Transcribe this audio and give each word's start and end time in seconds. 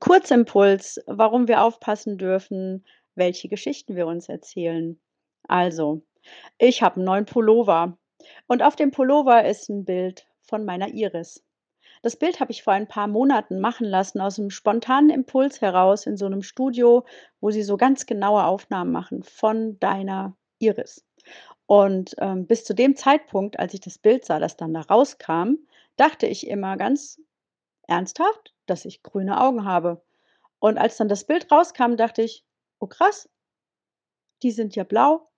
Kurzimpuls, 0.00 1.00
warum 1.06 1.48
wir 1.48 1.62
aufpassen 1.62 2.18
dürfen, 2.18 2.84
welche 3.14 3.48
Geschichten 3.48 3.96
wir 3.96 4.06
uns 4.06 4.28
erzählen. 4.28 5.00
Also, 5.48 6.02
ich 6.58 6.82
habe 6.82 7.00
'n 7.00 7.04
neuen 7.04 7.26
Pullover 7.26 7.98
und 8.48 8.62
auf 8.62 8.76
dem 8.76 8.90
Pullover 8.92 9.44
ist 9.46 9.70
'n 9.70 9.84
Bild 9.84 10.26
von 10.42 10.64
meiner 10.64 10.88
Iris. 10.88 11.44
Das 12.02 12.16
Bild 12.16 12.40
habe 12.40 12.52
ich 12.52 12.62
vor 12.64 12.74
ein 12.74 12.88
paar 12.88 13.08
Monaten 13.08 13.60
machen 13.60 13.86
lassen 13.86 14.20
aus'm 14.20 14.50
spontanen 14.50 15.10
Impuls 15.10 15.60
heraus 15.62 16.06
in 16.06 16.16
so 16.18 16.28
'nem 16.28 16.42
Studio, 16.42 17.04
wo 17.40 17.50
sie 17.50 17.62
so 17.64 17.76
ganz 17.78 18.06
genaue 18.06 18.44
Aufnahmen 18.44 18.92
machen 18.92 19.22
von 19.24 19.78
deiner 19.80 20.36
Iris. 20.60 21.04
Und, 21.66 22.14
ähm, 22.20 22.46
bis 22.46 22.64
zu 22.64 22.74
dem 22.74 22.96
Zeitpunkt, 22.96 23.58
als 23.60 23.74
ich 23.74 23.80
das 23.80 23.98
Bild 23.98 24.24
sah, 24.26 24.38
das 24.40 24.56
dann 24.56 24.74
da 24.74 24.82
rauskam, 24.82 25.56
dachte 25.96 26.26
ich 26.28 26.46
immer 26.48 26.76
ganz 26.78 27.20
ernsthaft, 27.88 28.54
dass 28.66 28.84
ich 28.86 29.02
grüne 29.02 29.40
Augen 29.40 29.64
habe. 29.64 30.02
Und 30.60 30.78
als 30.78 30.96
dann 30.98 31.08
das 31.08 31.26
Bild 31.26 31.50
rauskam, 31.52 31.96
dachte 31.96 32.22
ich: 32.22 32.44
„Oh 32.80 32.86
krass, 32.88 33.28
die 34.42 34.50
sind 34.50 34.74
ja 34.74 34.82
blau.“ 34.82 35.28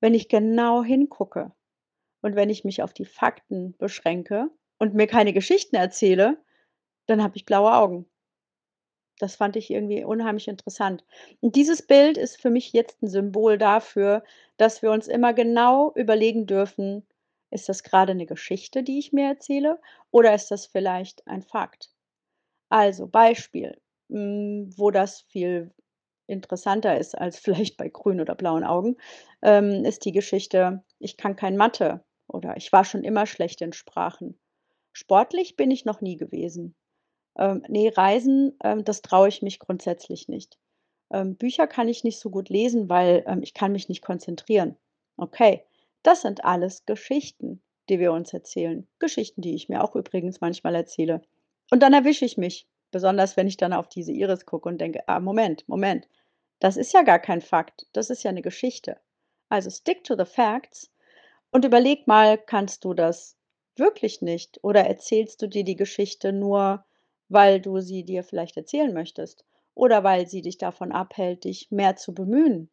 Wenn 0.00 0.14
ich 0.14 0.28
genau 0.28 0.84
hingucke 0.84 1.52
und 2.22 2.36
wenn 2.36 2.50
ich 2.50 2.64
mich 2.64 2.82
auf 2.82 2.94
die 2.94 3.04
Fakten 3.06 3.76
beschränke 3.78 4.50
und 4.78 4.94
mir 4.94 5.06
keine 5.08 5.32
Geschichten 5.34 5.76
erzähle, 5.76 6.42
dann 7.06 7.22
habe 7.22 7.36
ich 7.36 7.46
blaue 7.46 7.74
Augen. 7.74 8.10
Das 9.18 9.34
fand 9.36 9.56
ich 9.56 9.70
irgendwie 9.72 10.04
unheimlich 10.04 10.46
interessant. 10.48 11.04
Und 11.40 11.56
dieses 11.56 11.84
Bild 11.86 12.16
ist 12.18 12.40
für 12.40 12.50
mich 12.50 12.72
jetzt 12.72 13.02
'n 13.02 13.08
Symbol 13.08 13.58
dafür, 13.58 14.22
dass 14.56 14.82
wir 14.82 14.90
uns 14.92 15.08
immer 15.08 15.32
genau 15.34 15.92
überlegen 15.96 16.46
dürfen: 16.46 17.04
„Ist 17.54 17.68
das 17.70 17.84
grade 17.84 18.14
'ne 18.16 18.26
Geschichte, 18.26 18.82
die 18.84 18.98
ich 19.00 19.12
mir 19.14 19.28
erzähle, 19.28 19.80
oder 20.12 20.34
ist 20.34 20.50
das 20.50 20.66
vielleicht 20.66 21.26
ein 21.28 21.42
Fakt?“ 21.42 21.90
Also, 22.70 23.06
Beispiel, 23.06 23.80
hm, 24.10 24.70
wo 24.76 24.90
das 24.90 25.22
viel 25.22 25.72
interessanter 26.26 26.98
ist 26.98 27.16
als 27.18 27.38
vielleicht 27.40 27.76
bei 27.78 27.88
grünen 27.88 28.20
oder 28.20 28.34
blauen 28.34 28.64
Augen, 28.64 28.96
ähm, 29.42 29.84
ist 29.84 30.04
die 30.04 30.12
Geschichte: 30.12 30.84
„Ich 31.00 31.16
kann 31.16 31.36
kein 31.36 31.56
Mathe“ 31.56 32.04
oder 32.28 32.56
„Ich 32.56 32.72
war 32.72 32.84
schon 32.84 33.04
immer 33.04 33.26
schlecht 33.26 33.60
in 33.62 33.72
Sprachen.“ 33.72 34.38
Sportlich 34.94 35.56
bin 35.56 35.70
ich 35.72 35.84
noch 35.86 36.00
nie 36.02 36.16
gewesen. 36.16 36.76
Ähm, 37.38 37.64
ne, 37.68 37.92
Reisen, 37.96 38.56
ähm, 38.64 38.84
das 38.84 39.02
traue 39.02 39.28
ich 39.28 39.42
mich 39.42 39.58
grundsätzlich 39.60 40.28
nicht. 40.28 40.58
Bücher 41.38 41.66
kann 41.68 41.88
ich 41.88 42.04
nicht 42.04 42.18
so 42.20 42.30
gut 42.30 42.48
lesen, 42.50 42.88
weil, 42.88 43.24
ich 43.42 43.54
kann 43.54 43.72
mich 43.72 43.88
nicht 43.88 44.02
konzentrieren. 44.02 44.76
Okay, 45.16 45.64
das 46.04 46.22
sind 46.22 46.44
alles 46.44 46.86
Geschichten, 46.86 47.62
die 47.88 47.98
wir 48.00 48.12
uns 48.12 48.32
erzählen. 48.32 48.88
Geschichten, 49.00 49.42
die 49.42 49.54
ich 49.56 49.68
mir 49.68 49.82
auch 49.84 49.96
übrigens 49.96 50.40
manchmal 50.40 50.76
erzähle. 50.76 51.22
Und 51.72 51.82
dann 51.82 51.92
erwische 51.94 52.24
ich 52.24 52.38
mich, 52.38 52.68
besonders 52.92 53.36
wenn 53.36 53.48
ich 53.48 53.56
dann 53.58 53.72
auf 53.72 53.88
diese 53.88 54.12
Iris 54.12 54.46
gucke 54.46 54.68
und 54.68 54.78
denke: 54.80 55.08
„Ah, 55.08 55.20
Moment, 55.20 55.68
Moment, 55.68 56.08
das 56.60 56.76
ist 56.78 56.92
ja 56.94 57.02
gar 57.02 57.18
kein 57.18 57.40
Fakt, 57.42 57.86
das 57.92 58.10
ist 58.10 58.22
ja 58.24 58.32
'ne 58.32 58.42
Geschichte.“ 58.42 59.00
Also, 59.50 59.70
stick 59.70 60.04
to 60.04 60.16
the 60.16 60.24
facts 60.26 60.90
und 61.52 61.64
überleg 61.64 62.06
mal, 62.06 62.38
kannst 62.38 62.84
du 62.84 62.94
das 62.94 63.36
wirklich 63.76 64.22
nicht 64.22 64.62
oder 64.64 64.82
erzählst 64.86 65.42
du 65.42 65.48
dir 65.48 65.64
die 65.64 65.76
Geschichte 65.76 66.32
nur, 66.32 66.84
weil 67.30 67.60
du 67.60 67.80
sie 67.80 68.04
dir 68.04 68.24
vielleicht 68.24 68.56
erzählen 68.56 68.92
möchtest 68.94 69.44
oder 69.74 70.04
weil 70.04 70.26
sie 70.28 70.42
dich 70.42 70.58
davon 70.58 70.92
abhält, 70.92 71.44
dich 71.44 71.70
mehr 71.70 71.96
zu 71.96 72.14
bemühen? 72.14 72.70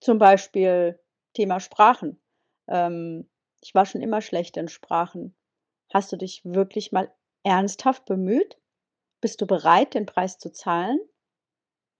Zum 0.00 0.18
Beispiel 0.18 1.00
Thema 1.34 1.60
Sprachen. 1.60 2.20
Ähm, 2.68 3.28
ich 3.60 3.74
war 3.74 3.86
schon 3.86 4.02
immer 4.02 4.20
schlecht 4.20 4.56
in 4.56 4.68
Sprachen. 4.68 5.34
Hast 5.92 6.12
du 6.12 6.16
dich 6.16 6.42
wirklich 6.44 6.92
mal 6.92 7.12
ernsthaft 7.42 8.04
bemüht? 8.04 8.58
Bist 9.20 9.40
du 9.40 9.46
bereit, 9.46 9.94
den 9.94 10.06
Preis 10.06 10.38
zu 10.38 10.52
zahlen? 10.52 10.98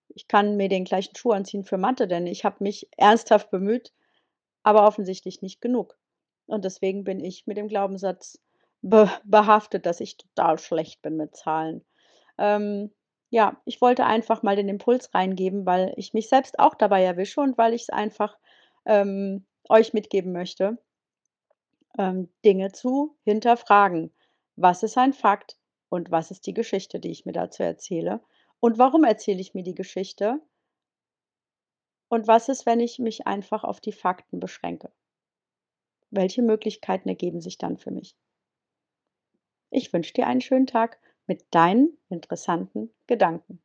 Ich 0.09 0.29
kann 0.29 0.57
mir 0.57 0.69
den 0.69 0.85
gleichen 0.85 1.17
Schuh 1.17 1.33
anziehen 1.33 1.65
für 1.65 1.79
Mathe, 1.79 2.07
denn 2.07 2.27
ich 2.27 2.45
habe 2.45 2.62
mich 2.62 2.89
ernsthaft 2.97 3.51
bemüht, 3.51 3.92
aber 4.62 4.87
offensichtlich 4.87 5.42
nicht 5.42 5.61
genug. 5.61 5.98
Und 6.47 6.64
deswegen 6.64 7.05
bin 7.05 7.20
ich 7.20 7.46
mit 7.46 7.57
dem 7.57 7.69
Glaubenssatz 7.69 8.39
be 8.83 9.11
behaftet, 9.25 9.86
dass 9.86 10.01
ich 10.01 10.19
total 10.19 10.58
schlecht 10.58 11.02
bin 11.02 11.17
mit 11.17 11.35
Zahlen. 11.35 11.85
Ähm, 12.39 12.92
ja, 13.31 13.61
ich 13.64 13.81
wollte 13.81 14.05
einfach 14.05 14.42
mal 14.42 14.57
den 14.57 14.69
Impuls 14.69 15.13
reingeben, 15.14 15.67
weil 15.67 15.92
ich 15.96 16.13
mich 16.13 16.29
selbst 16.29 16.58
auch 16.58 16.75
dabei 16.75 17.02
erwische 17.02 17.41
und 17.41 17.58
weil 17.58 17.75
ich's 17.75 17.91
einfach, 17.91 18.39
ähm, 18.85 19.46
euch 19.69 19.92
mitgeben 19.92 20.33
möchte, 20.33 20.79
ähm, 21.98 22.29
Dinge 22.45 22.73
zu 22.73 23.17
hinterfragen. 23.25 24.13
Was 24.57 24.83
ist 24.83 24.98
ein 24.98 25.13
Fakt 25.13 25.57
und 25.89 26.11
was 26.11 26.30
ist 26.30 26.47
die 26.47 26.55
Geschichte, 26.55 27.01
die 27.01 27.11
ich 27.11 27.27
mir 27.27 27.33
dazu 27.33 27.63
erzähle? 27.63 28.20
Und 28.61 28.79
warum 28.79 29.05
erzähle 29.05 29.41
ich 29.41 29.55
mir 29.55 29.63
die 29.63 29.75
Geschichte? 29.75 30.41
Und 32.08 32.27
was 32.27 32.48
ist, 32.48 32.67
wenn 32.67 32.80
ich 32.80 32.98
mich 32.98 33.27
einfach 33.27 33.64
auf 33.64 33.80
die 33.80 33.92
Fakten 33.92 34.41
beschränke? 34.41 34.92
Welche 36.11 36.42
Möglichkeiten 36.42 37.08
ergeben 37.08 37.41
sich 37.41 37.58
dann 37.58 37.77
für 37.77 37.91
mich? 37.91 38.17
Ich 39.70 39.92
wünsche 39.92 40.13
dir 40.13 40.29
einen 40.29 40.41
schönen 40.41 40.69
Tag 40.69 41.01
mit 41.27 41.45
deinen 41.51 41.98
interessanten 42.08 42.95
Gedanken. 43.08 43.64